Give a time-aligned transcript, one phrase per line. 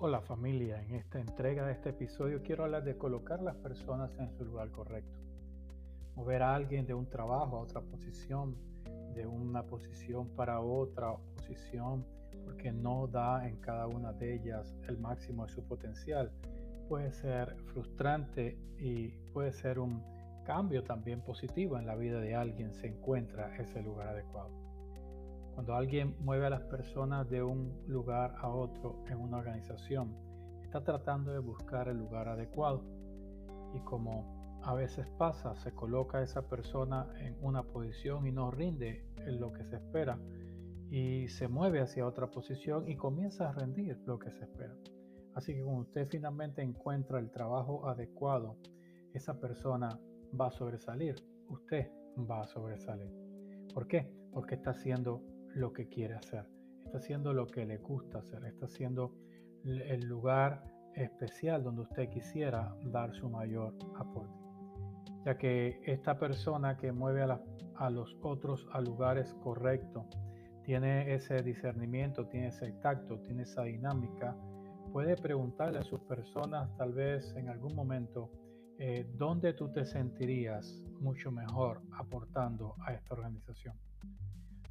[0.00, 4.30] Hola familia, en esta entrega de este episodio quiero hablar de colocar las personas en
[4.30, 5.18] su lugar correcto.
[6.14, 8.56] Mover a alguien de un trabajo a otra posición,
[9.16, 12.06] de una posición para otra posición,
[12.44, 16.30] porque no da en cada una de ellas el máximo de su potencial,
[16.88, 20.00] puede ser frustrante y puede ser un
[20.44, 24.67] cambio también positivo en la vida de alguien se encuentra ese lugar adecuado.
[25.58, 30.14] Cuando alguien mueve a las personas de un lugar a otro en una organización,
[30.62, 32.84] está tratando de buscar el lugar adecuado.
[33.74, 38.52] Y como a veces pasa, se coloca a esa persona en una posición y no
[38.52, 40.16] rinde en lo que se espera
[40.90, 44.76] y se mueve hacia otra posición y comienza a rendir lo que se espera.
[45.34, 48.58] Así que cuando usted finalmente encuentra el trabajo adecuado,
[49.12, 49.98] esa persona
[50.40, 51.16] va a sobresalir,
[51.48, 51.90] usted
[52.30, 53.10] va a sobresalir.
[53.74, 54.08] ¿Por qué?
[54.32, 55.20] Porque está haciendo
[55.58, 56.46] lo que quiere hacer,
[56.84, 59.14] está haciendo lo que le gusta hacer, está haciendo
[59.64, 60.64] el lugar
[60.94, 64.34] especial donde usted quisiera dar su mayor aporte.
[65.24, 67.40] Ya que esta persona que mueve a,
[67.76, 70.06] a los otros a lugares correctos,
[70.68, 74.36] tiene ese discernimiento, tiene ese tacto, tiene esa dinámica,
[74.92, 78.30] puede preguntarle a sus personas tal vez en algún momento,
[78.78, 83.74] eh, ¿dónde tú te sentirías mucho mejor aportando a esta organización?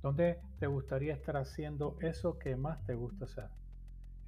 [0.02, 3.50] ¿Dónde te gustaría estar haciendo eso que más te gusta hacer?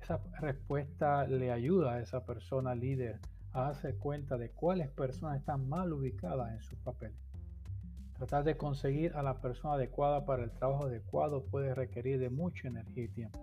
[0.01, 3.19] Esa respuesta le ayuda a esa persona líder
[3.53, 7.17] a darse cuenta de cuáles personas están mal ubicadas en sus papeles.
[8.17, 12.67] Tratar de conseguir a la persona adecuada para el trabajo adecuado puede requerir de mucha
[12.67, 13.39] energía y tiempo.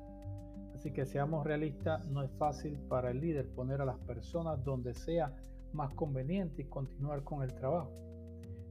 [0.74, 4.94] Así que seamos realistas, no es fácil para el líder poner a las personas donde
[4.94, 5.32] sea
[5.72, 7.90] más conveniente y continuar con el trabajo.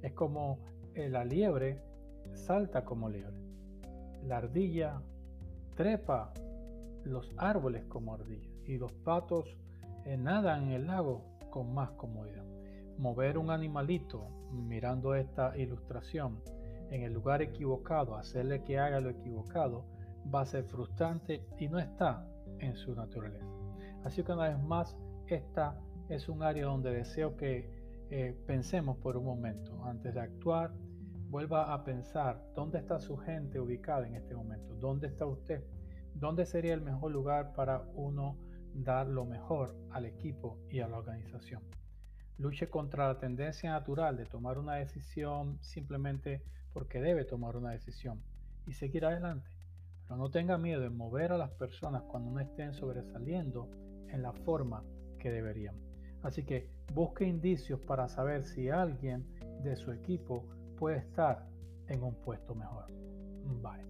[0.01, 0.59] Es como
[0.93, 1.81] la liebre
[2.33, 3.44] salta como liebre.
[4.25, 5.01] La ardilla
[5.75, 6.33] trepa
[7.03, 9.55] los árboles como ardilla y los patos
[10.17, 12.43] nadan en el lago con más comodidad.
[12.97, 16.41] Mover un animalito mirando esta ilustración
[16.89, 19.85] en el lugar equivocado, hacerle que haga lo equivocado,
[20.33, 22.27] va a ser frustrante y no está
[22.59, 23.45] en su naturaleza.
[24.03, 24.97] Así que una vez más,
[25.27, 25.79] esta
[26.09, 27.69] es un área donde deseo que
[28.09, 30.71] eh, pensemos por un momento antes de actuar
[31.35, 35.65] vuelva a pensar dónde está su gente ubicada en este momento, dónde está usted,
[36.13, 38.37] dónde sería el mejor lugar para uno
[38.73, 41.61] dar lo mejor al equipo y a la organización.
[42.37, 46.41] Luche contra la tendencia natural de tomar una decisión simplemente
[46.71, 48.21] porque debe tomar una decisión
[48.65, 49.49] y seguir adelante.
[50.03, 53.69] Pero no tenga miedo en mover a las personas cuando no estén sobresaliendo
[54.07, 54.85] en la forma
[55.19, 55.75] que deberían.
[56.23, 59.27] Así que busque indicios para saber si alguien
[59.61, 61.45] de su equipo puede estar
[61.87, 62.85] en un puesto mejor.
[63.61, 63.85] Bye.